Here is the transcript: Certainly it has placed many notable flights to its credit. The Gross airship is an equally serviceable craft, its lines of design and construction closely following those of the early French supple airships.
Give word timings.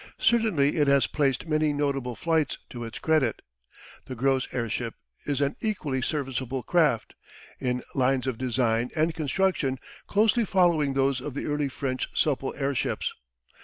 Certainly 0.17 0.77
it 0.77 0.87
has 0.87 1.05
placed 1.05 1.45
many 1.45 1.71
notable 1.73 2.15
flights 2.15 2.57
to 2.71 2.83
its 2.83 2.97
credit. 2.97 3.43
The 4.05 4.15
Gross 4.15 4.51
airship 4.51 4.95
is 5.27 5.41
an 5.41 5.55
equally 5.59 6.01
serviceable 6.01 6.63
craft, 6.63 7.13
its 7.59 7.83
lines 7.93 8.25
of 8.25 8.39
design 8.39 8.89
and 8.95 9.13
construction 9.13 9.77
closely 10.07 10.43
following 10.43 10.95
those 10.95 11.21
of 11.21 11.35
the 11.35 11.45
early 11.45 11.69
French 11.69 12.07
supple 12.19 12.51
airships. 12.57 13.13